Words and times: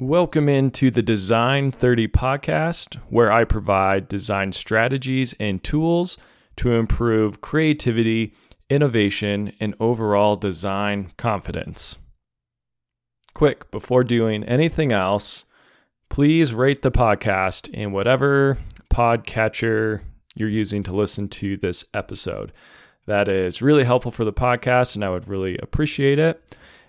Welcome 0.00 0.48
into 0.48 0.92
the 0.92 1.02
Design 1.02 1.72
30 1.72 2.06
podcast, 2.06 3.00
where 3.08 3.32
I 3.32 3.42
provide 3.42 4.06
design 4.06 4.52
strategies 4.52 5.34
and 5.40 5.60
tools 5.64 6.16
to 6.54 6.70
improve 6.70 7.40
creativity, 7.40 8.32
innovation, 8.70 9.52
and 9.58 9.74
overall 9.80 10.36
design 10.36 11.10
confidence. 11.16 11.96
Quick, 13.34 13.72
before 13.72 14.04
doing 14.04 14.44
anything 14.44 14.92
else, 14.92 15.46
please 16.08 16.54
rate 16.54 16.82
the 16.82 16.92
podcast 16.92 17.68
in 17.70 17.90
whatever 17.90 18.56
podcatcher 18.94 20.02
you're 20.36 20.48
using 20.48 20.84
to 20.84 20.94
listen 20.94 21.28
to 21.30 21.56
this 21.56 21.84
episode. 21.92 22.52
That 23.06 23.26
is 23.26 23.60
really 23.60 23.82
helpful 23.82 24.12
for 24.12 24.24
the 24.24 24.32
podcast, 24.32 24.94
and 24.94 25.04
I 25.04 25.10
would 25.10 25.26
really 25.26 25.58
appreciate 25.58 26.20
it. 26.20 26.40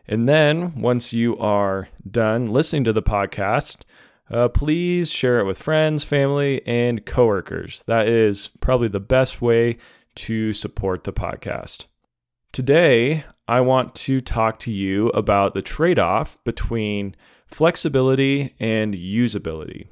And 0.09 0.27
then 0.27 0.81
once 0.81 1.13
you 1.13 1.37
are 1.37 1.87
done 2.11 2.47
listening 2.47 2.83
to 2.85 2.93
the 2.93 3.01
podcast, 3.01 3.83
uh, 4.31 4.47
please 4.47 5.11
share 5.11 5.39
it 5.39 5.45
with 5.45 5.61
friends, 5.61 6.03
family, 6.03 6.61
and 6.65 7.05
coworkers. 7.05 7.83
That 7.87 8.07
is 8.07 8.49
probably 8.59 8.87
the 8.87 8.99
best 8.99 9.41
way 9.41 9.77
to 10.15 10.53
support 10.53 11.03
the 11.03 11.13
podcast. 11.13 11.85
Today, 12.51 13.23
I 13.47 13.61
want 13.61 13.95
to 13.95 14.21
talk 14.21 14.59
to 14.59 14.71
you 14.71 15.09
about 15.09 15.53
the 15.53 15.61
trade 15.61 15.99
off 15.99 16.43
between 16.43 17.15
flexibility 17.47 18.55
and 18.59 18.93
usability. 18.93 19.87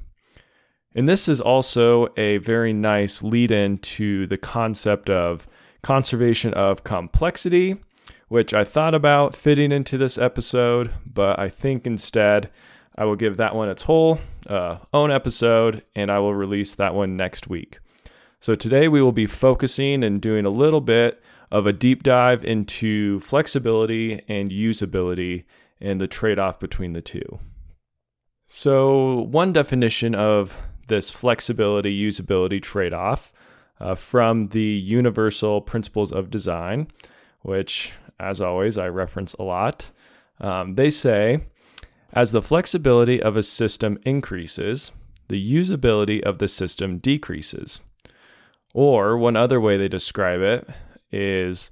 And 0.94 1.08
this 1.08 1.28
is 1.28 1.40
also 1.40 2.08
a 2.16 2.38
very 2.38 2.72
nice 2.72 3.22
lead 3.22 3.50
in 3.50 3.78
to 3.78 4.26
the 4.26 4.38
concept 4.38 5.10
of 5.10 5.46
conservation 5.82 6.52
of 6.54 6.84
complexity 6.84 7.76
which 8.28 8.54
I 8.54 8.64
thought 8.64 8.94
about 8.94 9.34
fitting 9.34 9.72
into 9.72 9.98
this 9.98 10.18
episode, 10.18 10.92
but 11.06 11.38
I 11.38 11.48
think 11.48 11.86
instead 11.86 12.50
I 12.96 13.04
will 13.04 13.16
give 13.16 13.36
that 13.36 13.54
one 13.54 13.68
its 13.68 13.82
whole 13.82 14.20
uh, 14.46 14.78
own 14.92 15.10
episode 15.10 15.84
and 15.94 16.10
I 16.10 16.18
will 16.18 16.34
release 16.34 16.74
that 16.74 16.94
one 16.94 17.16
next 17.16 17.48
week. 17.48 17.78
So 18.40 18.54
today 18.54 18.88
we 18.88 19.02
will 19.02 19.12
be 19.12 19.26
focusing 19.26 20.04
and 20.04 20.20
doing 20.20 20.44
a 20.44 20.50
little 20.50 20.80
bit 20.80 21.22
of 21.50 21.66
a 21.66 21.72
deep 21.72 22.02
dive 22.02 22.44
into 22.44 23.20
flexibility 23.20 24.22
and 24.28 24.50
usability 24.50 25.44
and 25.80 26.00
the 26.00 26.06
trade 26.06 26.38
off 26.38 26.60
between 26.60 26.92
the 26.92 27.00
two. 27.00 27.40
So, 28.50 29.26
one 29.30 29.52
definition 29.52 30.14
of 30.14 30.56
this 30.88 31.10
flexibility 31.10 31.96
usability 31.98 32.62
trade 32.62 32.94
off 32.94 33.32
uh, 33.78 33.94
from 33.94 34.48
the 34.48 34.60
Universal 34.62 35.62
Principles 35.62 36.10
of 36.10 36.30
Design, 36.30 36.88
which 37.42 37.92
as 38.20 38.40
always, 38.40 38.78
I 38.78 38.88
reference 38.88 39.34
a 39.34 39.42
lot. 39.42 39.90
Um, 40.40 40.74
they 40.74 40.90
say, 40.90 41.40
as 42.12 42.32
the 42.32 42.42
flexibility 42.42 43.22
of 43.22 43.36
a 43.36 43.42
system 43.42 43.98
increases, 44.04 44.92
the 45.28 45.54
usability 45.54 46.22
of 46.22 46.38
the 46.38 46.48
system 46.48 46.98
decreases. 46.98 47.80
Or 48.74 49.16
one 49.16 49.36
other 49.36 49.60
way 49.60 49.76
they 49.76 49.88
describe 49.88 50.40
it 50.40 50.68
is 51.10 51.70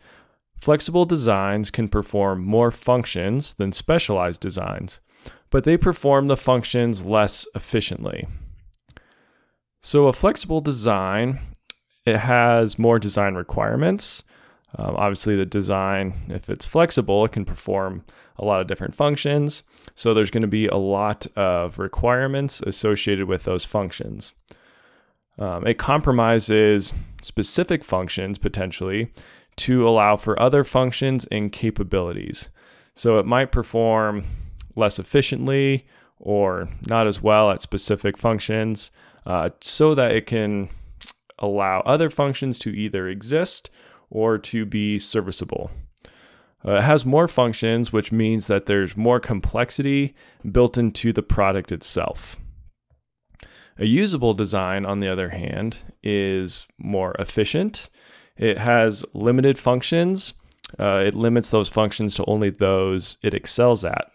flexible 0.60 1.04
designs 1.04 1.70
can 1.70 1.88
perform 1.88 2.44
more 2.44 2.70
functions 2.70 3.54
than 3.54 3.72
specialized 3.72 4.40
designs, 4.40 5.00
but 5.50 5.64
they 5.64 5.76
perform 5.76 6.28
the 6.28 6.36
functions 6.36 7.04
less 7.04 7.46
efficiently. 7.54 8.26
So 9.80 10.08
a 10.08 10.12
flexible 10.12 10.60
design 10.60 11.40
it 12.04 12.18
has 12.18 12.78
more 12.78 12.98
design 13.00 13.34
requirements 13.34 14.22
um, 14.76 14.94
obviously, 14.96 15.36
the 15.36 15.46
design, 15.46 16.14
if 16.28 16.50
it's 16.50 16.66
flexible, 16.66 17.24
it 17.24 17.32
can 17.32 17.44
perform 17.44 18.04
a 18.38 18.44
lot 18.44 18.60
of 18.60 18.66
different 18.66 18.94
functions. 18.94 19.62
So 19.94 20.12
there's 20.12 20.30
going 20.30 20.42
to 20.42 20.48
be 20.48 20.66
a 20.66 20.76
lot 20.76 21.26
of 21.36 21.78
requirements 21.78 22.60
associated 22.60 23.26
with 23.26 23.44
those 23.44 23.64
functions. 23.64 24.34
Um, 25.38 25.66
it 25.66 25.78
compromises 25.78 26.92
specific 27.22 27.84
functions 27.84 28.38
potentially 28.38 29.12
to 29.56 29.88
allow 29.88 30.16
for 30.16 30.40
other 30.40 30.64
functions 30.64 31.26
and 31.30 31.50
capabilities. 31.50 32.50
So 32.94 33.18
it 33.18 33.26
might 33.26 33.52
perform 33.52 34.24
less 34.74 34.98
efficiently 34.98 35.86
or 36.18 36.68
not 36.86 37.06
as 37.06 37.22
well 37.22 37.50
at 37.50 37.62
specific 37.62 38.18
functions 38.18 38.90
uh, 39.24 39.50
so 39.60 39.94
that 39.94 40.12
it 40.12 40.26
can 40.26 40.68
allow 41.38 41.80
other 41.80 42.08
functions 42.10 42.58
to 42.58 42.70
either 42.70 43.08
exist 43.08 43.70
or 44.10 44.38
to 44.38 44.64
be 44.64 44.98
serviceable. 44.98 45.70
Uh, 46.66 46.76
it 46.76 46.82
has 46.82 47.06
more 47.06 47.28
functions, 47.28 47.92
which 47.92 48.10
means 48.10 48.46
that 48.46 48.66
there's 48.66 48.96
more 48.96 49.20
complexity 49.20 50.14
built 50.50 50.76
into 50.76 51.12
the 51.12 51.22
product 51.22 51.70
itself. 51.70 52.38
A 53.78 53.84
usable 53.84 54.34
design, 54.34 54.86
on 54.86 55.00
the 55.00 55.08
other 55.08 55.30
hand, 55.30 55.76
is 56.02 56.66
more 56.78 57.14
efficient. 57.18 57.90
It 58.36 58.58
has 58.58 59.04
limited 59.12 59.58
functions. 59.58 60.32
Uh, 60.78 61.02
it 61.06 61.14
limits 61.14 61.50
those 61.50 61.68
functions 61.68 62.14
to 62.14 62.24
only 62.26 62.50
those 62.50 63.18
it 63.22 63.34
excels 63.34 63.84
at. 63.84 64.10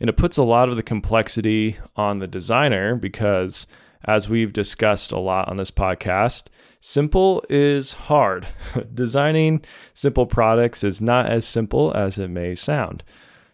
And 0.00 0.08
it 0.08 0.16
puts 0.16 0.36
a 0.36 0.42
lot 0.42 0.68
of 0.68 0.76
the 0.76 0.82
complexity 0.82 1.78
on 1.96 2.18
the 2.18 2.26
designer 2.26 2.96
because, 2.96 3.66
as 4.04 4.28
we've 4.28 4.52
discussed 4.52 5.12
a 5.12 5.18
lot 5.18 5.48
on 5.48 5.56
this 5.56 5.70
podcast, 5.70 6.48
Simple 6.84 7.44
is 7.48 7.94
hard. 7.94 8.48
Designing 8.94 9.64
simple 9.94 10.26
products 10.26 10.82
is 10.82 11.00
not 11.00 11.26
as 11.26 11.46
simple 11.46 11.92
as 11.94 12.18
it 12.18 12.26
may 12.26 12.56
sound. 12.56 13.04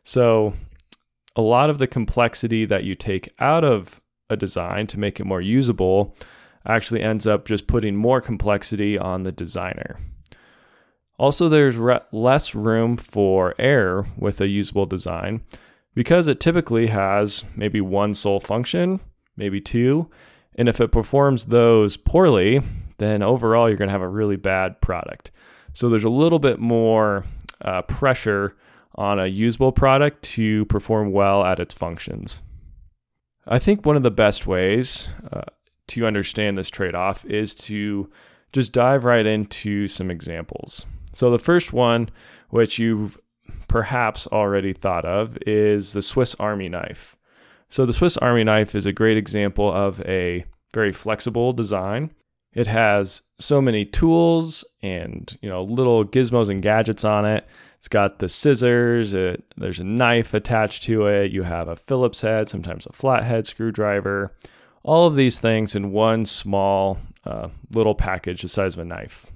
So, 0.02 0.54
a 1.36 1.42
lot 1.42 1.68
of 1.68 1.76
the 1.76 1.86
complexity 1.86 2.64
that 2.64 2.84
you 2.84 2.94
take 2.94 3.30
out 3.38 3.64
of 3.64 4.00
a 4.30 4.36
design 4.36 4.86
to 4.88 4.98
make 4.98 5.20
it 5.20 5.26
more 5.26 5.42
usable 5.42 6.16
actually 6.66 7.02
ends 7.02 7.26
up 7.26 7.46
just 7.46 7.66
putting 7.66 7.96
more 7.96 8.22
complexity 8.22 8.98
on 8.98 9.24
the 9.24 9.32
designer. 9.32 10.00
Also, 11.18 11.50
there's 11.50 11.76
re- 11.76 12.00
less 12.12 12.54
room 12.54 12.96
for 12.96 13.54
error 13.58 14.06
with 14.16 14.40
a 14.40 14.48
usable 14.48 14.86
design 14.86 15.42
because 15.94 16.28
it 16.28 16.40
typically 16.40 16.86
has 16.86 17.44
maybe 17.54 17.82
one 17.82 18.14
sole 18.14 18.40
function, 18.40 19.00
maybe 19.36 19.60
two. 19.60 20.08
And 20.58 20.68
if 20.68 20.80
it 20.80 20.92
performs 20.92 21.46
those 21.46 21.96
poorly, 21.96 22.60
then 22.98 23.22
overall 23.22 23.68
you're 23.68 23.78
going 23.78 23.88
to 23.88 23.92
have 23.92 24.02
a 24.02 24.08
really 24.08 24.36
bad 24.36 24.80
product. 24.80 25.30
So 25.72 25.88
there's 25.88 26.04
a 26.04 26.10
little 26.10 26.40
bit 26.40 26.58
more 26.58 27.24
uh, 27.62 27.82
pressure 27.82 28.56
on 28.96 29.20
a 29.20 29.26
usable 29.26 29.70
product 29.70 30.22
to 30.22 30.64
perform 30.64 31.12
well 31.12 31.44
at 31.44 31.60
its 31.60 31.72
functions. 31.72 32.42
I 33.46 33.60
think 33.60 33.86
one 33.86 33.96
of 33.96 34.02
the 34.02 34.10
best 34.10 34.48
ways 34.48 35.08
uh, 35.32 35.42
to 35.88 36.06
understand 36.06 36.58
this 36.58 36.68
trade 36.68 36.96
off 36.96 37.24
is 37.24 37.54
to 37.54 38.10
just 38.52 38.72
dive 38.72 39.04
right 39.04 39.24
into 39.24 39.86
some 39.86 40.10
examples. 40.10 40.84
So, 41.12 41.30
the 41.30 41.38
first 41.38 41.72
one, 41.72 42.10
which 42.50 42.78
you've 42.78 43.18
perhaps 43.68 44.26
already 44.26 44.72
thought 44.72 45.04
of, 45.04 45.38
is 45.46 45.92
the 45.92 46.02
Swiss 46.02 46.34
Army 46.38 46.68
knife. 46.68 47.16
So, 47.68 47.86
the 47.86 47.92
Swiss 47.92 48.16
Army 48.16 48.44
knife 48.44 48.74
is 48.74 48.86
a 48.86 48.92
great 48.92 49.16
example 49.16 49.72
of 49.72 50.00
a 50.02 50.44
very 50.72 50.92
flexible 50.92 51.52
design 51.52 52.10
it 52.58 52.66
has 52.66 53.22
so 53.38 53.60
many 53.60 53.84
tools 53.84 54.64
and 54.82 55.36
you 55.42 55.48
know 55.48 55.62
little 55.62 56.04
gizmos 56.04 56.48
and 56.48 56.62
gadgets 56.62 57.04
on 57.04 57.24
it. 57.24 57.46
It's 57.76 57.88
got 57.88 58.18
the 58.18 58.28
scissors. 58.28 59.14
It, 59.14 59.44
there's 59.56 59.78
a 59.78 59.84
knife 59.84 60.34
attached 60.34 60.82
to 60.84 61.06
it. 61.06 61.30
You 61.30 61.44
have 61.44 61.68
a 61.68 61.76
Phillips 61.76 62.22
head, 62.22 62.48
sometimes 62.48 62.86
a 62.86 62.92
flathead 62.92 63.46
screwdriver. 63.46 64.32
All 64.82 65.06
of 65.06 65.14
these 65.14 65.38
things 65.38 65.76
in 65.76 65.92
one 65.92 66.24
small 66.24 66.98
uh, 67.24 67.48
little 67.70 67.94
package, 67.94 68.42
the 68.42 68.48
size 68.48 68.74
of 68.74 68.80
a 68.80 68.84
knife. 68.84 69.26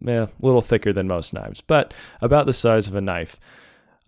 Yeah, 0.00 0.24
a 0.24 0.28
little 0.46 0.60
thicker 0.60 0.92
than 0.92 1.08
most 1.08 1.32
knives, 1.32 1.60
but 1.60 1.94
about 2.20 2.46
the 2.46 2.52
size 2.52 2.86
of 2.86 2.94
a 2.94 3.00
knife. 3.00 3.36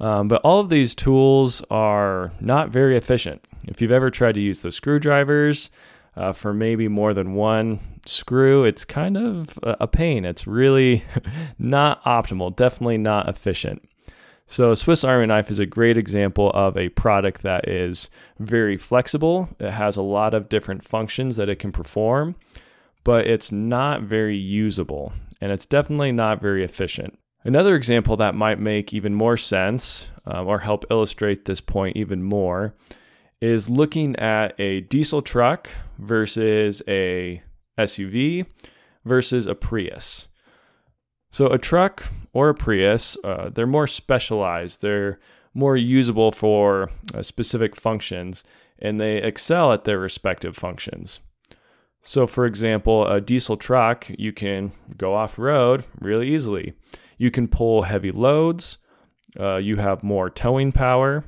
Um, 0.00 0.28
but 0.28 0.40
all 0.42 0.60
of 0.60 0.70
these 0.70 0.94
tools 0.94 1.62
are 1.70 2.32
not 2.40 2.70
very 2.70 2.96
efficient. 2.96 3.44
If 3.68 3.82
you've 3.82 3.92
ever 3.92 4.10
tried 4.10 4.34
to 4.36 4.40
use 4.40 4.62
the 4.62 4.72
screwdrivers, 4.72 5.70
uh, 6.16 6.32
for 6.32 6.52
maybe 6.52 6.88
more 6.88 7.14
than 7.14 7.34
one 7.34 7.80
screw, 8.06 8.64
it's 8.64 8.84
kind 8.84 9.16
of 9.16 9.58
a 9.62 9.86
pain. 9.86 10.24
It's 10.24 10.46
really 10.46 11.04
not 11.58 12.02
optimal, 12.04 12.54
definitely 12.54 12.98
not 12.98 13.28
efficient. 13.28 13.86
So, 14.46 14.72
a 14.72 14.76
Swiss 14.76 15.04
Army 15.04 15.26
knife 15.26 15.48
is 15.48 15.60
a 15.60 15.66
great 15.66 15.96
example 15.96 16.50
of 16.50 16.76
a 16.76 16.88
product 16.88 17.42
that 17.42 17.68
is 17.68 18.10
very 18.40 18.76
flexible. 18.76 19.48
It 19.60 19.70
has 19.70 19.96
a 19.96 20.02
lot 20.02 20.34
of 20.34 20.48
different 20.48 20.82
functions 20.82 21.36
that 21.36 21.48
it 21.48 21.60
can 21.60 21.70
perform, 21.70 22.34
but 23.04 23.28
it's 23.28 23.52
not 23.52 24.02
very 24.02 24.36
usable 24.36 25.12
and 25.40 25.52
it's 25.52 25.66
definitely 25.66 26.10
not 26.10 26.40
very 26.40 26.64
efficient. 26.64 27.16
Another 27.42 27.74
example 27.74 28.16
that 28.18 28.34
might 28.34 28.58
make 28.58 28.92
even 28.92 29.14
more 29.14 29.36
sense 29.36 30.10
um, 30.26 30.46
or 30.46 30.58
help 30.58 30.84
illustrate 30.90 31.46
this 31.46 31.60
point 31.60 31.96
even 31.96 32.22
more 32.22 32.74
is 33.40 33.70
looking 33.70 34.14
at 34.16 34.58
a 34.60 34.82
diesel 34.82 35.22
truck 35.22 35.70
versus 35.98 36.82
a 36.86 37.42
SUV 37.78 38.44
versus 39.04 39.46
a 39.46 39.54
Prius. 39.54 40.28
So 41.30 41.46
a 41.46 41.58
truck 41.58 42.04
or 42.34 42.50
a 42.50 42.54
Prius, 42.54 43.16
uh, 43.24 43.48
they're 43.48 43.66
more 43.66 43.86
specialized. 43.86 44.82
They're 44.82 45.18
more 45.54 45.76
usable 45.76 46.32
for 46.32 46.90
uh, 47.14 47.22
specific 47.22 47.74
functions. 47.74 48.44
and 48.82 48.98
they 48.98 49.18
excel 49.18 49.72
at 49.72 49.84
their 49.84 49.98
respective 49.98 50.56
functions. 50.56 51.20
So, 52.02 52.26
for 52.26 52.46
example, 52.46 53.06
a 53.06 53.20
diesel 53.20 53.58
truck, 53.58 54.06
you 54.08 54.32
can 54.32 54.72
go 54.96 55.14
off 55.14 55.38
road 55.38 55.84
really 56.00 56.28
easily. 56.34 56.72
You 57.20 57.30
can 57.30 57.48
pull 57.48 57.82
heavy 57.82 58.12
loads, 58.12 58.78
uh, 59.38 59.56
you 59.56 59.76
have 59.76 60.02
more 60.02 60.30
towing 60.30 60.72
power, 60.72 61.22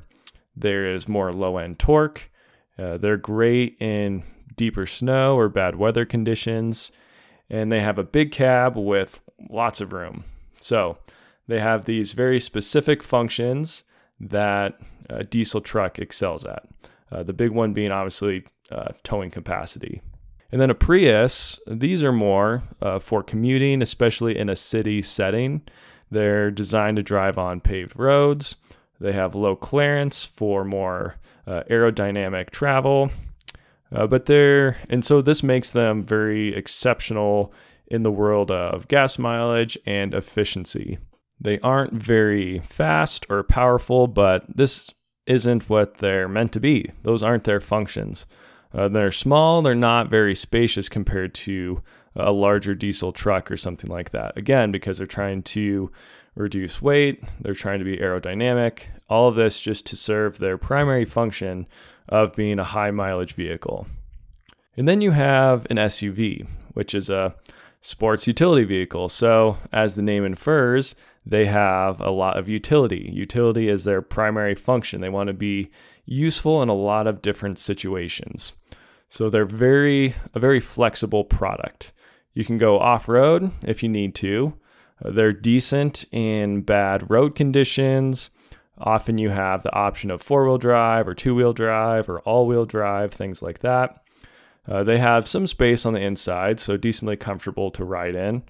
there 0.55 0.91
is 0.91 1.07
more 1.07 1.31
low 1.31 1.57
end 1.57 1.77
torque. 1.77 2.31
Uh, 2.79 2.97
they're 2.97 3.15
great 3.15 3.77
in 3.79 4.23
deeper 4.55 4.87
snow 4.87 5.37
or 5.37 5.49
bad 5.49 5.75
weather 5.75 6.03
conditions, 6.03 6.91
and 7.47 7.71
they 7.71 7.79
have 7.79 7.99
a 7.99 8.03
big 8.03 8.31
cab 8.31 8.75
with 8.75 9.21
lots 9.51 9.81
of 9.81 9.93
room. 9.93 10.23
So, 10.59 10.97
they 11.47 11.59
have 11.59 11.85
these 11.85 12.13
very 12.13 12.39
specific 12.39 13.03
functions 13.03 13.83
that 14.19 14.79
a 15.11 15.23
diesel 15.23 15.61
truck 15.61 15.99
excels 15.99 16.43
at. 16.43 16.63
Uh, 17.11 17.21
the 17.21 17.33
big 17.33 17.51
one 17.51 17.71
being 17.71 17.91
obviously 17.91 18.45
uh, 18.71 18.93
towing 19.03 19.29
capacity. 19.29 20.01
And 20.53 20.61
then 20.61 20.69
a 20.69 20.75
Prius, 20.75 21.59
these 21.65 22.03
are 22.03 22.11
more 22.11 22.61
uh, 22.79 22.99
for 22.99 23.23
commuting, 23.23 23.81
especially 23.81 24.37
in 24.37 24.49
a 24.49 24.55
city 24.55 25.01
setting. 25.01 25.63
They're 26.11 26.51
designed 26.51 26.97
to 26.97 27.01
drive 27.01 27.39
on 27.39 27.59
paved 27.59 27.97
roads. 27.97 28.55
They 28.99 29.13
have 29.13 29.33
low 29.33 29.55
clearance 29.55 30.23
for 30.23 30.63
more 30.63 31.15
uh, 31.47 31.63
aerodynamic 31.71 32.51
travel. 32.51 33.09
Uh, 33.91 34.05
but 34.05 34.27
they're, 34.27 34.77
and 34.91 35.03
so 35.03 35.23
this 35.23 35.41
makes 35.41 35.71
them 35.71 36.03
very 36.03 36.55
exceptional 36.55 37.51
in 37.87 38.03
the 38.03 38.11
world 38.11 38.51
of 38.51 38.87
gas 38.87 39.17
mileage 39.17 39.75
and 39.87 40.13
efficiency. 40.13 40.99
They 41.41 41.57
aren't 41.61 41.93
very 41.93 42.59
fast 42.59 43.25
or 43.27 43.41
powerful, 43.41 44.05
but 44.05 44.45
this 44.55 44.93
isn't 45.25 45.67
what 45.67 45.97
they're 45.97 46.29
meant 46.29 46.51
to 46.51 46.59
be. 46.59 46.91
Those 47.01 47.23
aren't 47.23 47.45
their 47.45 47.59
functions. 47.59 48.27
Uh, 48.73 48.87
they're 48.87 49.11
small, 49.11 49.61
they're 49.61 49.75
not 49.75 50.09
very 50.09 50.33
spacious 50.33 50.89
compared 50.89 51.33
to 51.33 51.81
a 52.15 52.31
larger 52.31 52.75
diesel 52.75 53.11
truck 53.11 53.51
or 53.51 53.57
something 53.57 53.89
like 53.89 54.11
that. 54.11 54.37
Again, 54.37 54.71
because 54.71 54.97
they're 54.97 55.07
trying 55.07 55.43
to 55.43 55.91
reduce 56.35 56.81
weight, 56.81 57.23
they're 57.41 57.53
trying 57.53 57.79
to 57.79 57.85
be 57.85 57.97
aerodynamic, 57.97 58.83
all 59.09 59.27
of 59.27 59.35
this 59.35 59.59
just 59.59 59.85
to 59.87 59.95
serve 59.95 60.37
their 60.37 60.57
primary 60.57 61.05
function 61.05 61.67
of 62.09 62.35
being 62.35 62.59
a 62.59 62.63
high 62.63 62.91
mileage 62.91 63.33
vehicle. 63.33 63.87
And 64.75 64.87
then 64.87 65.01
you 65.01 65.11
have 65.11 65.67
an 65.69 65.77
SUV, 65.77 66.47
which 66.73 66.95
is 66.95 67.09
a 67.09 67.35
sports 67.81 68.25
utility 68.25 68.63
vehicle. 68.63 69.09
So, 69.09 69.57
as 69.71 69.95
the 69.95 70.01
name 70.01 70.25
infers, 70.25 70.95
they 71.25 71.45
have 71.45 72.01
a 72.01 72.09
lot 72.09 72.37
of 72.37 72.49
utility. 72.49 73.09
Utility 73.13 73.69
is 73.69 73.83
their 73.83 74.01
primary 74.01 74.55
function. 74.55 75.01
They 75.01 75.09
want 75.09 75.27
to 75.27 75.33
be 75.33 75.69
useful 76.05 76.61
in 76.61 76.69
a 76.69 76.73
lot 76.73 77.07
of 77.07 77.21
different 77.21 77.59
situations. 77.59 78.53
So 79.13 79.29
they're 79.29 79.45
very 79.45 80.15
a 80.33 80.39
very 80.39 80.59
flexible 80.59 81.23
product. 81.23 81.93
You 82.33 82.43
can 82.43 82.57
go 82.57 82.79
off-road 82.79 83.51
if 83.63 83.83
you 83.83 83.89
need 83.89 84.15
to. 84.15 84.55
Uh, 85.05 85.11
they're 85.11 85.31
decent 85.31 86.05
in 86.11 86.61
bad 86.61 87.11
road 87.11 87.35
conditions. 87.35 88.31
Often 88.79 89.19
you 89.19 89.29
have 89.29 89.61
the 89.61 89.71
option 89.71 90.09
of 90.09 90.23
four-wheel 90.23 90.57
drive 90.57 91.07
or 91.07 91.13
two-wheel 91.13 91.53
drive 91.53 92.09
or 92.09 92.21
all-wheel 92.21 92.65
drive, 92.65 93.13
things 93.13 93.43
like 93.43 93.59
that. 93.59 94.01
Uh, 94.67 94.83
they 94.83 94.97
have 94.97 95.27
some 95.27 95.45
space 95.45 95.85
on 95.85 95.93
the 95.93 96.01
inside, 96.01 96.59
so 96.59 96.75
decently 96.75 97.15
comfortable 97.15 97.69
to 97.69 97.85
ride 97.85 98.15
in. 98.15 98.41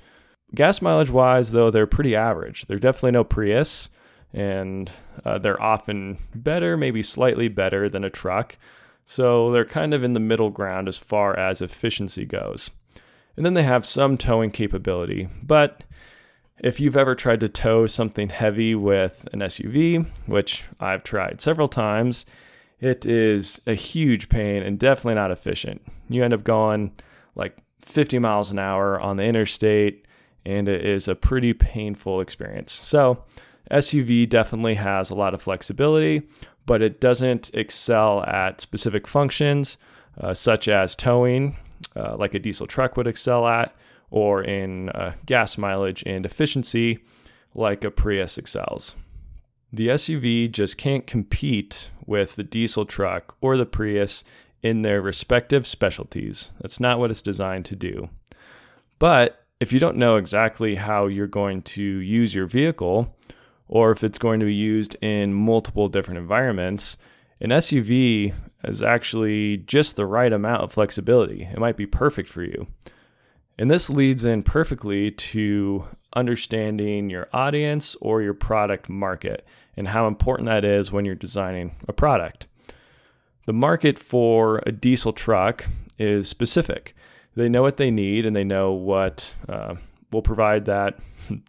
Gas 0.56 0.82
mileage 0.82 1.10
wise, 1.10 1.52
though, 1.52 1.72
they're 1.72 1.86
pretty 1.86 2.16
average. 2.16 2.68
They're 2.68 2.80
definitely 2.80 3.12
no 3.12 3.26
Prius, 3.26 3.90
and 4.32 4.90
uh, 5.26 5.40
they're 5.40 5.62
often 5.62 6.20
better, 6.34 6.78
maybe 6.78 7.04
slightly 7.04 7.50
better 7.50 7.90
than 7.90 8.06
a 8.06 8.10
truck. 8.10 8.58
So 9.06 9.52
they're 9.52 9.66
kind 9.66 9.94
of 9.94 10.04
in 10.04 10.14
the 10.14 10.20
middle 10.20 10.50
ground 10.50 10.88
as 10.88 10.98
far 10.98 11.38
as 11.38 11.62
efficiency 11.62 12.26
goes. 12.26 12.72
And 13.36 13.46
then 13.46 13.54
they 13.54 13.64
have 13.64 13.86
some 13.86 14.18
towing 14.18 14.52
capability. 14.52 15.28
But 15.42 15.84
if 16.60 16.80
you've 16.80 16.96
ever 16.96 17.16
tried 17.16 17.40
to 17.42 17.50
tow 17.50 17.88
something 17.88 18.30
heavy 18.30 18.76
with 18.76 19.28
an 19.34 19.40
SUV, 19.40 20.08
which 20.28 20.64
I've 20.80 21.04
tried 21.04 21.42
several 21.42 21.68
times, 21.68 22.26
it 22.80 23.06
is 23.06 23.62
a 23.66 23.74
huge 23.74 24.30
pain 24.30 24.62
and 24.62 24.78
definitely 24.78 25.16
not 25.16 25.32
efficient. 25.32 25.82
You 26.10 26.24
end 26.24 26.34
up 26.34 26.44
going 26.44 26.92
like 27.36 27.58
50 27.82 28.20
miles 28.20 28.52
an 28.52 28.60
hour 28.60 29.00
on 29.00 29.18
the 29.18 29.24
interstate, 29.24 30.06
and 30.46 30.70
it 30.70 30.86
is 30.86 31.08
a 31.08 31.16
pretty 31.16 31.54
painful 31.54 32.22
experience. 32.22 32.72
So, 32.72 33.24
SUV 33.72 34.28
definitely 34.28 34.76
has 34.76 35.10
a 35.10 35.16
lot 35.16 35.34
of 35.34 35.42
flexibility, 35.42 36.24
but 36.66 36.82
it 36.82 37.02
doesn't 37.02 37.52
excel 37.54 38.24
at 38.24 38.62
specific 38.62 39.08
functions 39.08 39.78
uh, 40.20 40.34
such 40.34 40.68
as 40.68 40.96
towing, 40.96 41.58
uh, 41.96 42.16
like 42.18 42.34
a 42.34 42.40
diesel 42.40 42.68
truck 42.68 42.96
would 42.98 43.08
excel 43.08 43.48
at, 43.48 43.76
or 44.12 44.44
in 44.44 44.90
uh, 44.90 45.14
gas 45.26 45.58
mileage 45.58 46.04
and 46.06 46.26
efficiency, 46.26 47.00
like 47.56 47.84
a 47.84 47.92
Prius 47.92 48.38
excels. 48.38 48.96
The 49.72 49.88
SUV 49.88 50.52
just 50.52 50.78
can't 50.78 51.08
compete 51.08 51.90
with 52.06 52.36
the 52.36 52.44
diesel 52.44 52.86
truck 52.86 53.36
or 53.42 53.58
the 53.58 53.66
Prius 53.66 54.24
in 54.62 54.84
their 54.84 55.02
respective 55.02 55.66
specialties. 55.66 56.52
That's 56.62 56.80
not 56.80 57.00
what 57.00 57.10
it's 57.10 57.24
designed 57.24 57.66
to 57.66 57.76
do. 57.76 58.10
But 59.00 59.44
if 59.60 59.74
you 59.74 59.80
don't 59.80 59.98
know 59.98 60.18
exactly 60.18 60.76
how 60.76 61.08
you're 61.08 61.28
going 61.28 61.64
to 61.64 61.84
use 61.84 62.36
your 62.36 62.46
vehicle, 62.46 63.16
or 63.74 63.90
if 63.90 64.04
it's 64.04 64.20
going 64.20 64.40
to 64.40 64.46
be 64.46 64.54
used 64.54 64.96
in 65.02 65.34
multiple 65.34 65.90
different 65.90 66.20
environments, 66.20 66.96
an 67.42 67.50
SUV 67.50 68.32
is 68.64 68.84
actually 68.84 69.58
just 69.58 69.96
the 69.96 70.06
right 70.06 70.32
amount 70.32 70.62
of 70.62 70.72
flexibility. 70.72 71.50
It 71.52 71.58
might 71.58 71.76
be 71.76 71.88
perfect 71.88 72.30
for 72.30 72.44
you. 72.44 72.68
And 73.58 73.72
this 73.72 73.90
leads 73.90 74.26
in 74.26 74.44
perfectly 74.44 75.10
to 75.10 75.88
understanding 76.16 77.10
your 77.10 77.28
audience 77.34 77.96
or 78.00 78.22
your 78.22 78.36
product 78.36 78.90
market 78.90 79.44
and 79.76 79.88
how 79.88 80.06
important 80.06 80.50
that 80.50 80.64
is 80.64 80.92
when 80.92 81.04
you're 81.04 81.16
designing 81.16 81.76
a 81.88 81.94
product. 81.94 82.46
The 83.48 83.54
market 83.54 83.98
for 83.98 84.60
a 84.68 84.72
diesel 84.72 85.14
truck 85.14 85.66
is 85.98 86.28
specific. 86.28 86.96
They 87.36 87.50
know 87.50 87.64
what 87.64 87.78
they 87.78 87.90
need 87.90 88.28
and 88.28 88.36
they 88.36 88.44
know 88.44 88.72
what 88.72 89.34
uh, 89.50 89.74
will 90.12 90.22
provide 90.22 90.66
that 90.66 91.00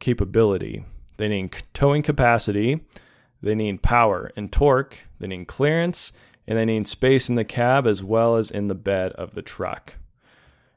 capability. 0.00 0.84
They 1.22 1.28
need 1.28 1.56
towing 1.72 2.02
capacity, 2.02 2.80
they 3.40 3.54
need 3.54 3.80
power 3.80 4.32
and 4.36 4.50
torque, 4.50 5.02
they 5.20 5.28
need 5.28 5.46
clearance, 5.46 6.12
and 6.48 6.58
they 6.58 6.64
need 6.64 6.88
space 6.88 7.28
in 7.28 7.36
the 7.36 7.44
cab 7.44 7.86
as 7.86 8.02
well 8.02 8.34
as 8.34 8.50
in 8.50 8.66
the 8.66 8.74
bed 8.74 9.12
of 9.12 9.36
the 9.36 9.40
truck. 9.40 9.94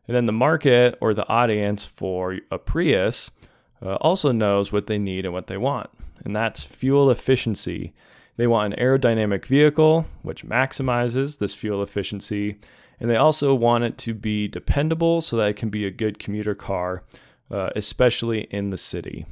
And 0.07 0.15
then 0.15 0.27
the 0.27 0.31
market 0.31 0.99
or 1.01 1.15
the 1.15 1.27
audience 1.27 1.83
for 1.83 2.37
a 2.51 2.59
Prius 2.59 3.31
uh, 3.83 3.95
also 3.95 4.31
knows 4.31 4.71
what 4.71 4.85
they 4.85 4.99
need 4.99 5.25
and 5.25 5.33
what 5.33 5.47
they 5.47 5.57
want, 5.57 5.89
and 6.23 6.35
that's 6.35 6.63
fuel 6.63 7.09
efficiency. 7.09 7.95
They 8.37 8.45
want 8.45 8.75
an 8.75 8.79
aerodynamic 8.79 9.47
vehicle, 9.47 10.05
which 10.21 10.45
maximizes 10.45 11.39
this 11.39 11.55
fuel 11.55 11.81
efficiency, 11.81 12.59
and 12.99 13.09
they 13.09 13.17
also 13.17 13.55
want 13.55 13.83
it 13.83 13.97
to 13.97 14.13
be 14.13 14.47
dependable 14.47 15.21
so 15.21 15.37
that 15.37 15.49
it 15.49 15.55
can 15.55 15.69
be 15.69 15.87
a 15.87 15.89
good 15.89 16.19
commuter 16.19 16.53
car, 16.53 17.01
uh, 17.49 17.71
especially 17.75 18.41
in 18.51 18.69
the 18.69 18.77
city. 18.77 19.25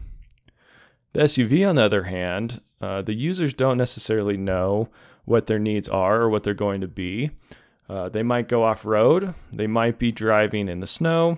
The 1.13 1.21
SUV, 1.21 1.67
on 1.67 1.75
the 1.75 1.83
other 1.83 2.03
hand, 2.03 2.61
uh, 2.81 3.01
the 3.03 3.13
users 3.13 3.53
don't 3.53 3.77
necessarily 3.77 4.35
know 4.35 4.89
what 5.25 5.45
their 5.45 5.59
needs 5.59 5.87
are 5.87 6.21
or 6.21 6.29
what 6.29 6.43
they're 6.43 6.53
going 6.53 6.81
to 6.81 6.87
be. 6.87 7.31
Uh, 7.87 8.09
they 8.09 8.23
might 8.23 8.47
go 8.47 8.63
off 8.63 8.85
road, 8.85 9.33
they 9.51 9.67
might 9.67 9.99
be 9.99 10.11
driving 10.11 10.67
in 10.67 10.79
the 10.79 10.87
snow, 10.87 11.37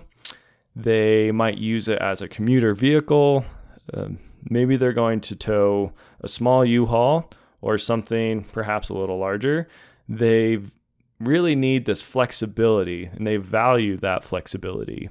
they 0.74 1.30
might 1.30 1.58
use 1.58 1.88
it 1.88 1.98
as 1.98 2.20
a 2.20 2.28
commuter 2.28 2.74
vehicle. 2.74 3.44
Uh, 3.92 4.08
maybe 4.48 4.76
they're 4.76 4.92
going 4.92 5.20
to 5.20 5.36
tow 5.36 5.92
a 6.20 6.28
small 6.28 6.64
U 6.64 6.86
Haul 6.86 7.30
or 7.60 7.78
something 7.78 8.44
perhaps 8.44 8.88
a 8.88 8.94
little 8.94 9.18
larger. 9.18 9.68
They 10.08 10.60
really 11.20 11.56
need 11.56 11.84
this 11.84 12.02
flexibility 12.02 13.06
and 13.06 13.26
they 13.26 13.36
value 13.36 13.96
that 13.98 14.24
flexibility. 14.24 15.08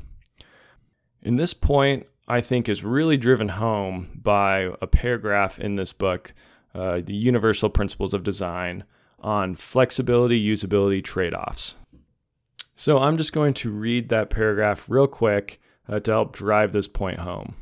In 1.22 1.36
this 1.36 1.54
point, 1.54 2.06
I 2.28 2.42
think 2.42 2.68
is 2.68 2.84
really 2.84 3.18
driven 3.18 3.50
home 3.50 4.20
by 4.24 4.72
a 4.82 4.88
paragraph 4.88 5.60
in 5.60 5.76
this 5.76 5.94
book, 5.94 6.34
uh, 6.74 7.02
The 7.04 7.14
Universal 7.14 7.70
Principles 7.70 8.14
of 8.14 8.24
Design, 8.24 8.84
on 9.20 9.56
flexibility, 9.56 10.44
usability 10.44 11.04
trade 11.04 11.34
offs. 11.34 11.76
So 12.74 12.98
I'm 13.00 13.18
just 13.18 13.32
going 13.32 13.54
to 13.56 13.72
read 13.72 14.10
that 14.10 14.30
paragraph 14.30 14.86
real 14.90 15.08
quick 15.08 15.62
uh, 15.88 16.00
to 16.02 16.12
help 16.12 16.36
drive 16.36 16.74
this 16.74 16.88
point 16.88 17.20
home. 17.20 17.56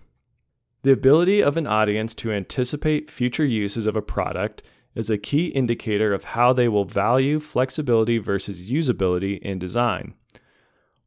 The 0.83 0.91
ability 0.91 1.41
of 1.41 1.55
an 1.55 1.67
audience 1.67 2.15
to 2.15 2.31
anticipate 2.31 3.11
future 3.11 3.45
uses 3.45 3.85
of 3.85 3.95
a 3.95 4.01
product 4.01 4.63
is 4.95 5.09
a 5.09 5.17
key 5.17 5.47
indicator 5.47 6.13
of 6.13 6.23
how 6.23 6.53
they 6.53 6.67
will 6.67 6.85
value 6.85 7.39
flexibility 7.39 8.17
versus 8.17 8.71
usability 8.71 9.39
in 9.39 9.59
design. 9.59 10.13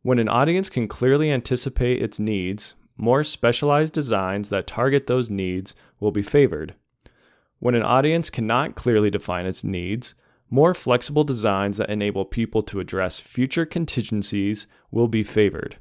When 0.02 0.18
an 0.18 0.28
audience 0.28 0.70
can 0.70 0.88
clearly 0.88 1.30
anticipate 1.30 2.02
its 2.02 2.18
needs, 2.18 2.74
more 2.96 3.24
specialized 3.24 3.92
designs 3.92 4.48
that 4.48 4.66
target 4.66 5.06
those 5.06 5.30
needs 5.30 5.74
will 6.00 6.12
be 6.12 6.22
favored. 6.22 6.74
When 7.58 7.74
an 7.74 7.82
audience 7.82 8.30
cannot 8.30 8.74
clearly 8.74 9.10
define 9.10 9.46
its 9.46 9.64
needs, 9.64 10.14
More 10.48 10.74
flexible 10.74 11.24
designs 11.24 11.76
that 11.76 11.90
enable 11.90 12.24
people 12.24 12.62
to 12.64 12.80
address 12.80 13.18
future 13.18 13.66
contingencies 13.66 14.66
will 14.90 15.08
be 15.08 15.24
favored. 15.24 15.76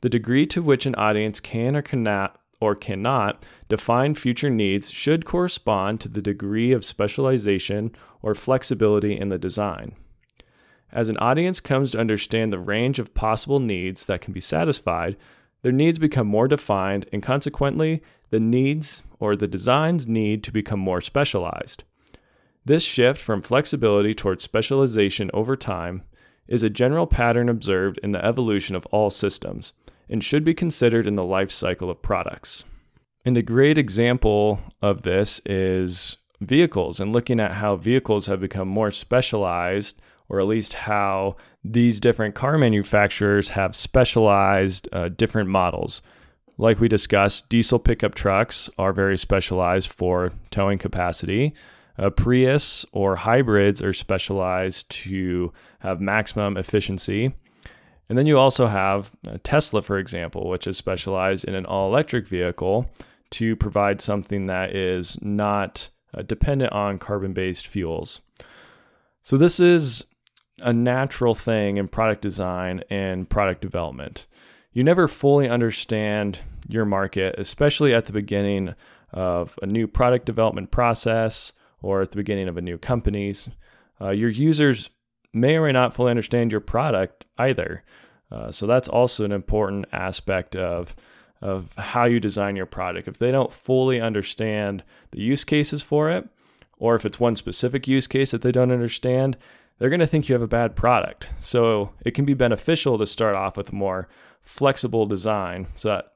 The 0.00 0.08
degree 0.08 0.46
to 0.46 0.62
which 0.62 0.86
an 0.86 0.94
audience 0.94 1.40
can 1.40 1.76
or 1.76 1.82
cannot 1.82 2.36
or 2.60 2.74
cannot 2.74 3.44
define 3.68 4.14
future 4.14 4.50
needs 4.50 4.90
should 4.90 5.24
correspond 5.24 6.00
to 6.00 6.08
the 6.08 6.22
degree 6.22 6.72
of 6.72 6.84
specialization 6.84 7.90
or 8.22 8.34
flexibility 8.34 9.18
in 9.18 9.30
the 9.30 9.38
design. 9.38 9.96
As 10.92 11.08
an 11.08 11.16
audience 11.18 11.58
comes 11.58 11.90
to 11.90 11.98
understand 11.98 12.52
the 12.52 12.58
range 12.58 12.98
of 12.98 13.14
possible 13.14 13.60
needs 13.60 14.06
that 14.06 14.20
can 14.20 14.34
be 14.34 14.40
satisfied, 14.40 15.16
their 15.62 15.72
needs 15.72 15.98
become 15.98 16.26
more 16.26 16.48
defined, 16.48 17.06
and 17.12 17.22
consequently, 17.22 18.02
the 18.30 18.40
needs 18.40 19.02
or 19.18 19.36
the 19.36 19.48
designs 19.48 20.06
need 20.06 20.42
to 20.44 20.52
become 20.52 20.80
more 20.80 21.00
specialized. 21.00 21.84
This 22.64 22.82
shift 22.82 23.20
from 23.20 23.42
flexibility 23.42 24.14
towards 24.14 24.44
specialization 24.44 25.30
over 25.32 25.56
time 25.56 26.02
is 26.48 26.62
a 26.62 26.70
general 26.70 27.06
pattern 27.06 27.48
observed 27.48 27.98
in 28.02 28.12
the 28.12 28.24
evolution 28.24 28.74
of 28.74 28.86
all 28.86 29.10
systems 29.10 29.72
and 30.08 30.24
should 30.24 30.44
be 30.44 30.54
considered 30.54 31.06
in 31.06 31.14
the 31.14 31.22
life 31.22 31.50
cycle 31.50 31.88
of 31.88 32.02
products. 32.02 32.64
And 33.24 33.36
a 33.36 33.42
great 33.42 33.78
example 33.78 34.60
of 34.82 35.02
this 35.02 35.40
is 35.46 36.16
vehicles 36.40 37.00
and 37.00 37.12
looking 37.12 37.38
at 37.38 37.52
how 37.52 37.76
vehicles 37.76 38.26
have 38.26 38.40
become 38.40 38.68
more 38.68 38.90
specialized, 38.90 40.00
or 40.30 40.38
at 40.38 40.46
least 40.46 40.72
how 40.72 41.36
these 41.62 42.00
different 42.00 42.34
car 42.34 42.56
manufacturers 42.56 43.50
have 43.50 43.76
specialized 43.76 44.88
uh, 44.92 45.08
different 45.08 45.50
models. 45.50 46.00
Like 46.56 46.80
we 46.80 46.88
discussed, 46.88 47.48
diesel 47.48 47.78
pickup 47.78 48.14
trucks 48.14 48.70
are 48.78 48.92
very 48.92 49.18
specialized 49.18 49.90
for 49.90 50.32
towing 50.50 50.78
capacity. 50.78 51.54
A 51.98 52.10
Prius 52.10 52.86
or 52.92 53.16
hybrids 53.16 53.82
are 53.82 53.92
specialized 53.92 54.88
to 54.90 55.52
have 55.80 56.00
maximum 56.00 56.56
efficiency. 56.56 57.34
And 58.08 58.18
then 58.18 58.26
you 58.26 58.38
also 58.38 58.66
have 58.66 59.12
uh, 59.26 59.38
Tesla, 59.42 59.82
for 59.82 59.98
example, 59.98 60.48
which 60.48 60.66
is 60.66 60.76
specialized 60.76 61.44
in 61.44 61.54
an 61.54 61.66
all 61.66 61.88
electric 61.88 62.26
vehicle 62.26 62.90
to 63.30 63.54
provide 63.56 64.00
something 64.00 64.46
that 64.46 64.74
is 64.74 65.16
not 65.22 65.90
uh, 66.12 66.22
dependent 66.22 66.72
on 66.72 66.98
carbon 66.98 67.32
based 67.32 67.66
fuels. 67.66 68.20
So, 69.22 69.36
this 69.36 69.60
is 69.60 70.04
a 70.62 70.72
natural 70.72 71.34
thing 71.34 71.76
in 71.76 71.88
product 71.88 72.22
design 72.22 72.82
and 72.90 73.28
product 73.28 73.60
development. 73.60 74.26
You 74.72 74.84
never 74.84 75.08
fully 75.08 75.48
understand 75.48 76.40
your 76.68 76.84
market, 76.84 77.34
especially 77.38 77.92
at 77.92 78.06
the 78.06 78.12
beginning 78.12 78.74
of 79.12 79.58
a 79.62 79.66
new 79.66 79.86
product 79.86 80.26
development 80.26 80.70
process 80.70 81.52
or 81.82 82.02
at 82.02 82.10
the 82.10 82.16
beginning 82.16 82.48
of 82.48 82.56
a 82.56 82.62
new 82.62 82.78
company's. 82.78 83.48
Uh, 84.00 84.10
your 84.10 84.30
users 84.30 84.90
may 85.32 85.56
or 85.56 85.66
may 85.66 85.72
not 85.72 85.94
fully 85.94 86.10
understand 86.10 86.52
your 86.52 86.60
product 86.60 87.26
either. 87.38 87.82
Uh, 88.30 88.50
so 88.50 88.66
that's 88.66 88.88
also 88.88 89.24
an 89.24 89.32
important 89.32 89.86
aspect 89.92 90.54
of 90.56 90.94
of 91.42 91.74
how 91.76 92.04
you 92.04 92.20
design 92.20 92.54
your 92.54 92.66
product. 92.66 93.08
If 93.08 93.16
they 93.16 93.32
don't 93.32 93.50
fully 93.50 93.98
understand 93.98 94.84
the 95.10 95.22
use 95.22 95.42
cases 95.42 95.82
for 95.82 96.10
it, 96.10 96.28
or 96.76 96.94
if 96.94 97.06
it's 97.06 97.18
one 97.18 97.34
specific 97.34 97.88
use 97.88 98.06
case 98.06 98.30
that 98.32 98.42
they 98.42 98.52
don't 98.52 98.70
understand, 98.70 99.38
they're 99.80 99.90
going 99.90 100.00
to 100.00 100.06
think 100.06 100.28
you 100.28 100.34
have 100.34 100.42
a 100.42 100.46
bad 100.46 100.76
product. 100.76 101.28
So 101.40 101.90
it 102.04 102.12
can 102.12 102.24
be 102.24 102.34
beneficial 102.34 102.98
to 102.98 103.06
start 103.06 103.34
off 103.34 103.56
with 103.56 103.72
more 103.72 104.08
flexible 104.42 105.06
design 105.06 105.66
so 105.74 105.88
that 105.88 106.12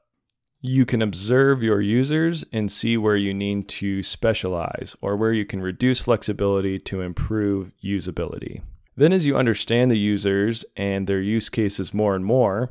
you 0.61 0.85
can 0.85 1.01
observe 1.01 1.61
your 1.61 1.81
users 1.81 2.45
and 2.53 2.71
see 2.71 2.95
where 2.95 3.17
you 3.17 3.33
need 3.33 3.67
to 3.67 4.01
specialize 4.03 4.95
or 5.01 5.17
where 5.17 5.33
you 5.33 5.45
can 5.45 5.61
reduce 5.61 5.99
flexibility 5.99 6.79
to 6.79 7.01
improve 7.01 7.71
usability. 7.83 8.61
Then, 8.95 9.11
as 9.11 9.25
you 9.25 9.35
understand 9.35 9.91
the 9.91 9.97
users 9.97 10.63
and 10.77 11.05
their 11.05 11.21
use 11.21 11.49
cases 11.49 11.93
more 11.93 12.15
and 12.15 12.23
more, 12.23 12.69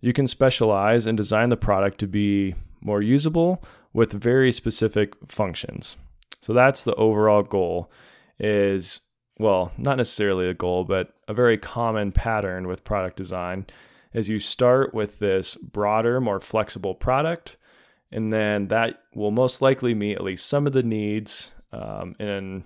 you 0.00 0.12
can 0.12 0.26
specialize 0.26 1.06
and 1.06 1.16
design 1.16 1.50
the 1.50 1.56
product 1.56 1.98
to 1.98 2.06
be 2.06 2.54
more 2.80 3.00
usable 3.00 3.62
with 3.92 4.12
very 4.12 4.50
specific 4.50 5.14
functions. 5.28 5.96
So 6.40 6.52
that's 6.52 6.82
the 6.82 6.94
overall 6.96 7.42
goal 7.42 7.90
is 8.40 9.00
well, 9.42 9.72
not 9.76 9.96
necessarily 9.96 10.48
a 10.48 10.54
goal, 10.54 10.84
but 10.84 11.12
a 11.26 11.34
very 11.34 11.58
common 11.58 12.12
pattern 12.12 12.68
with 12.68 12.84
product 12.84 13.16
design 13.16 13.66
is 14.12 14.28
you 14.28 14.38
start 14.38 14.94
with 14.94 15.18
this 15.18 15.56
broader, 15.56 16.20
more 16.20 16.38
flexible 16.38 16.94
product, 16.94 17.56
and 18.12 18.32
then 18.32 18.68
that 18.68 19.02
will 19.14 19.32
most 19.32 19.60
likely 19.60 19.94
meet 19.94 20.14
at 20.14 20.22
least 20.22 20.46
some 20.46 20.66
of 20.66 20.72
the 20.72 20.82
needs 20.82 21.50
um, 21.72 22.14
in 22.20 22.62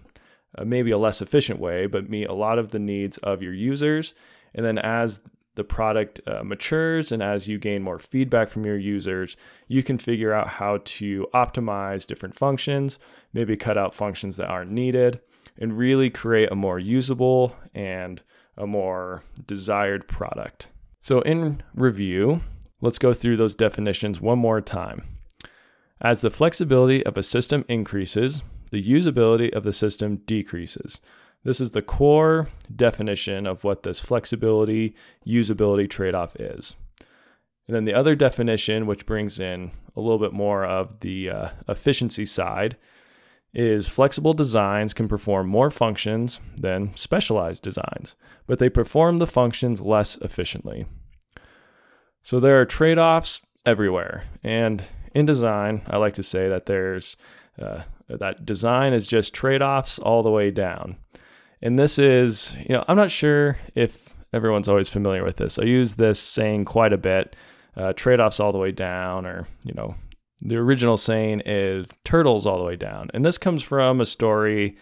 maybe 0.64 0.90
a 0.90 0.98
less 0.98 1.22
efficient 1.22 1.58
way, 1.58 1.86
but 1.86 2.10
meet 2.10 2.28
a 2.28 2.34
lot 2.34 2.58
of 2.58 2.72
the 2.72 2.78
needs 2.78 3.16
of 3.18 3.42
your 3.42 3.54
users. 3.54 4.14
And 4.54 4.64
then 4.64 4.78
as 4.78 5.22
the 5.54 5.64
product 5.64 6.20
uh, 6.26 6.42
matures 6.44 7.10
and 7.10 7.22
as 7.22 7.48
you 7.48 7.58
gain 7.58 7.82
more 7.82 7.98
feedback 7.98 8.48
from 8.50 8.66
your 8.66 8.76
users, 8.76 9.36
you 9.68 9.82
can 9.82 9.96
figure 9.96 10.34
out 10.34 10.48
how 10.48 10.80
to 10.84 11.26
optimize 11.32 12.06
different 12.06 12.34
functions, 12.34 12.98
maybe 13.32 13.56
cut 13.56 13.78
out 13.78 13.94
functions 13.94 14.36
that 14.36 14.48
aren't 14.48 14.70
needed 14.70 15.20
and 15.58 15.78
really 15.78 16.10
create 16.10 16.50
a 16.50 16.56
more 16.56 16.78
usable 16.78 17.56
and 17.74 18.22
a 18.56 18.66
more 18.66 19.22
desired 19.46 20.08
product. 20.08 20.68
So, 21.00 21.20
in 21.20 21.62
review, 21.74 22.42
let's 22.80 22.98
go 22.98 23.12
through 23.12 23.36
those 23.36 23.54
definitions 23.54 24.20
one 24.20 24.38
more 24.38 24.60
time. 24.60 25.02
As 26.00 26.20
the 26.20 26.30
flexibility 26.30 27.04
of 27.06 27.16
a 27.16 27.22
system 27.22 27.64
increases, 27.68 28.42
the 28.70 28.82
usability 28.82 29.52
of 29.52 29.64
the 29.64 29.72
system 29.72 30.16
decreases. 30.26 31.00
This 31.44 31.60
is 31.60 31.70
the 31.70 31.82
core 31.82 32.48
definition 32.74 33.46
of 33.46 33.62
what 33.62 33.84
this 33.84 34.00
flexibility 34.00 34.94
usability 35.26 35.88
trade 35.88 36.14
off 36.14 36.34
is. 36.36 36.74
And 37.68 37.74
then 37.74 37.84
the 37.84 37.94
other 37.94 38.14
definition, 38.14 38.86
which 38.86 39.06
brings 39.06 39.38
in 39.38 39.70
a 39.94 40.00
little 40.00 40.18
bit 40.18 40.32
more 40.32 40.64
of 40.64 41.00
the 41.00 41.30
uh, 41.30 41.48
efficiency 41.68 42.24
side, 42.24 42.76
is 43.58 43.88
flexible 43.88 44.34
designs 44.34 44.92
can 44.92 45.08
perform 45.08 45.48
more 45.48 45.70
functions 45.70 46.40
than 46.58 46.94
specialized 46.94 47.62
designs, 47.62 48.14
but 48.46 48.58
they 48.58 48.68
perform 48.68 49.16
the 49.16 49.26
functions 49.26 49.80
less 49.80 50.18
efficiently. 50.18 50.84
So 52.22 52.38
there 52.38 52.60
are 52.60 52.66
trade 52.66 52.98
offs 52.98 53.46
everywhere. 53.64 54.24
And 54.44 54.84
in 55.14 55.24
design, 55.24 55.80
I 55.86 55.96
like 55.96 56.12
to 56.14 56.22
say 56.22 56.50
that 56.50 56.66
there's 56.66 57.16
uh, 57.58 57.84
that 58.08 58.44
design 58.44 58.92
is 58.92 59.06
just 59.06 59.32
trade 59.32 59.62
offs 59.62 59.98
all 59.98 60.22
the 60.22 60.30
way 60.30 60.50
down. 60.50 60.98
And 61.62 61.78
this 61.78 61.98
is, 61.98 62.54
you 62.58 62.74
know, 62.74 62.84
I'm 62.86 62.96
not 62.98 63.10
sure 63.10 63.56
if 63.74 64.14
everyone's 64.34 64.68
always 64.68 64.90
familiar 64.90 65.24
with 65.24 65.36
this. 65.36 65.58
I 65.58 65.62
use 65.62 65.94
this 65.94 66.20
saying 66.20 66.66
quite 66.66 66.92
a 66.92 66.98
bit 66.98 67.34
uh, 67.74 67.94
trade 67.94 68.20
offs 68.20 68.38
all 68.38 68.52
the 68.52 68.58
way 68.58 68.70
down, 68.70 69.24
or, 69.24 69.48
you 69.64 69.72
know, 69.72 69.94
the 70.42 70.56
original 70.56 70.96
saying 70.96 71.42
is 71.46 71.86
turtles 72.04 72.46
all 72.46 72.58
the 72.58 72.64
way 72.64 72.76
down. 72.76 73.10
And 73.14 73.24
this 73.24 73.38
comes 73.38 73.62
from 73.62 74.00
a 74.00 74.06
story. 74.06 74.76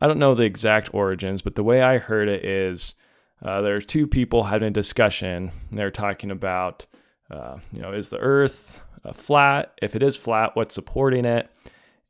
I 0.00 0.06
don't 0.06 0.18
know 0.18 0.34
the 0.34 0.44
exact 0.44 0.92
origins, 0.92 1.42
but 1.42 1.54
the 1.54 1.62
way 1.62 1.82
I 1.82 1.98
heard 1.98 2.28
it 2.28 2.44
is 2.44 2.94
uh, 3.42 3.60
there 3.60 3.76
are 3.76 3.80
two 3.80 4.06
people 4.06 4.44
having 4.44 4.68
a 4.68 4.72
discussion. 4.72 5.52
they're 5.70 5.90
talking 5.90 6.30
about, 6.30 6.86
uh, 7.30 7.58
you 7.72 7.80
know, 7.80 7.92
is 7.92 8.08
the 8.08 8.18
earth 8.18 8.80
uh, 9.04 9.12
flat? 9.12 9.72
If 9.80 9.94
it 9.94 10.02
is 10.02 10.16
flat, 10.16 10.56
what's 10.56 10.74
supporting 10.74 11.24
it? 11.24 11.48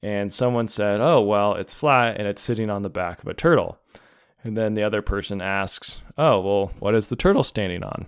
And 0.02 0.32
someone 0.32 0.68
said, 0.68 1.00
oh, 1.00 1.20
well, 1.20 1.54
it's 1.54 1.74
flat 1.74 2.16
and 2.18 2.26
it's 2.26 2.40
sitting 2.40 2.70
on 2.70 2.82
the 2.82 2.88
back 2.88 3.20
of 3.20 3.28
a 3.28 3.34
turtle. 3.34 3.78
And 4.44 4.56
then 4.56 4.74
the 4.74 4.84
other 4.84 5.02
person 5.02 5.42
asks, 5.42 6.02
oh, 6.16 6.40
well, 6.40 6.72
what 6.78 6.94
is 6.94 7.08
the 7.08 7.16
turtle 7.16 7.42
standing 7.42 7.82
on? 7.82 8.06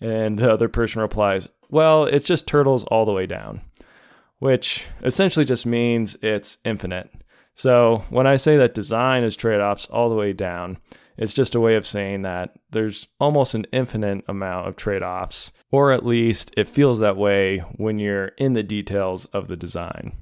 And 0.00 0.38
the 0.38 0.52
other 0.52 0.68
person 0.68 1.00
replies, 1.00 1.48
well, 1.70 2.04
it's 2.04 2.24
just 2.24 2.48
turtles 2.48 2.84
all 2.84 3.04
the 3.04 3.12
way 3.12 3.26
down 3.26 3.62
which 4.40 4.84
essentially 5.04 5.44
just 5.44 5.64
means 5.64 6.16
it's 6.20 6.58
infinite. 6.64 7.10
So 7.54 8.04
when 8.10 8.26
I 8.26 8.36
say 8.36 8.56
that 8.56 8.74
design 8.74 9.22
is 9.22 9.36
trade 9.36 9.60
offs 9.60 9.86
all 9.86 10.08
the 10.08 10.16
way 10.16 10.32
down, 10.32 10.78
it's 11.16 11.34
just 11.34 11.54
a 11.54 11.60
way 11.60 11.76
of 11.76 11.86
saying 11.86 12.22
that 12.22 12.54
there's 12.70 13.06
almost 13.20 13.54
an 13.54 13.66
infinite 13.72 14.24
amount 14.26 14.68
of 14.68 14.76
trade 14.76 15.02
offs, 15.02 15.52
or 15.70 15.92
at 15.92 16.06
least 16.06 16.52
it 16.56 16.68
feels 16.68 16.98
that 17.00 17.18
way 17.18 17.58
when 17.76 17.98
you're 17.98 18.28
in 18.38 18.54
the 18.54 18.62
details 18.62 19.26
of 19.26 19.46
the 19.46 19.56
design. 19.56 20.12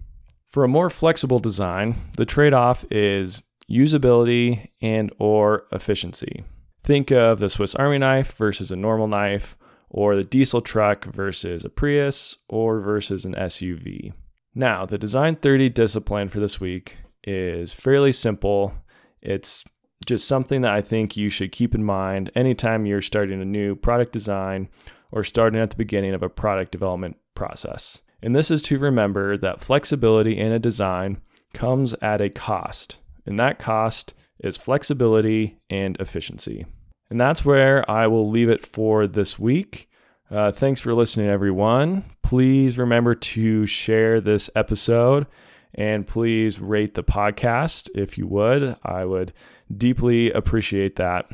For 0.49 0.65
a 0.65 0.69
more 0.69 0.91
flexible 0.91 1.39
design, 1.39 1.95
the 2.17 2.27
trade 2.27 2.53
off 2.53 2.85
is 2.91 3.43
usability 3.71 4.71
and 4.81 5.13
or 5.19 5.67
efficiency. 5.71 6.43
Think 6.83 7.13
of 7.13 7.39
the 7.39 7.49
Swiss 7.49 7.75
Army 7.77 7.99
knife 7.99 8.33
versus 8.33 8.73
a 8.73 8.77
normal 8.77 9.07
knife 9.07 9.57
or 9.90 10.16
the 10.16 10.25
diesel 10.25 10.61
truck 10.61 11.04
versus 11.04 11.64
a 11.64 11.68
Prius 11.68 12.37
or 12.49 12.80
versus 12.80 13.25
an 13.25 13.35
SUV. 13.35 14.12
Now, 14.54 14.85
the 14.85 14.99
Design 14.99 15.37
30 15.37 15.68
discipline 15.71 16.28
for 16.28 16.40
this 16.40 16.61
week 16.61 16.97
is 17.25 17.73
fairly 17.73 18.12
simple. 18.12 18.75
It's 19.23 19.64
just 20.07 20.26
something 20.26 20.62
that 20.62 20.73
I 20.73 20.80
think 20.80 21.16
you 21.16 21.30
should 21.30 21.52
keep 21.52 21.75
in 21.75 21.85
mind 21.85 22.30
anytime 22.35 22.87
you're 22.87 23.02
starting 23.02 23.40
a 23.40 23.45
new 23.45 23.75
product 23.76 24.12
design 24.12 24.68
or 25.11 25.25
starting 25.25 25.61
at 25.61 25.71
the 25.71 25.76
beginning 25.76 26.14
of 26.14 26.23
a 26.23 26.28
product 26.28 26.73
development 26.73 27.16
process. 27.35 28.02
And 28.23 28.35
this 28.35 28.50
is 28.50 28.62
to 28.64 28.78
remember 28.78 29.37
that 29.38 29.61
flexibility 29.61 30.37
in 30.38 30.52
a 30.52 30.59
design 30.59 31.21
comes 31.54 31.95
at 32.02 32.21
a 32.21 32.28
cost, 32.28 32.99
and 33.25 33.38
that 33.38 33.59
cost 33.59 34.14
is 34.40 34.57
flexibility 34.57 35.59
and 35.71 35.97
efficiency. 36.00 36.66
And 37.11 37.21
that's 37.21 37.45
where 37.45 37.88
I 37.91 38.07
will 38.07 38.29
leave 38.29 38.50
it 38.50 38.65
for 38.65 39.07
this 39.07 39.38
week. 39.38 39.88
Uh, 40.31 40.53
thanks 40.53 40.81
for 40.81 40.95
listening, 40.95 41.29
everyone. 41.29 42.05
Please 42.23 42.77
remember 42.77 43.15
to 43.15 43.65
share 43.67 44.21
this 44.21 44.50
episode 44.55 45.27
and 45.75 46.07
please 46.07 46.61
rate 46.61 46.95
the 46.95 47.05
podcast 47.05 47.88
if 47.95 48.19
you 48.19 48.27
would. 48.27 48.77
I 48.83 49.05
would 49.05 49.33
deeply 49.75 50.31
appreciate 50.33 50.97
that. 50.97 51.27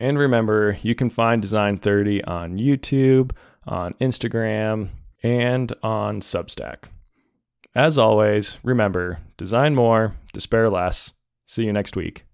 And 0.00 0.18
remember, 0.18 0.78
you 0.82 0.94
can 0.94 1.10
find 1.10 1.40
Design 1.40 1.78
30 1.78 2.24
on 2.24 2.58
YouTube, 2.58 3.32
on 3.66 3.94
Instagram, 3.94 4.88
and 5.22 5.72
on 5.82 6.20
Substack. 6.20 6.84
As 7.74 7.98
always, 7.98 8.58
remember 8.62 9.18
design 9.36 9.74
more, 9.74 10.14
despair 10.32 10.70
less. 10.70 11.12
See 11.46 11.64
you 11.64 11.72
next 11.72 11.96
week. 11.96 12.24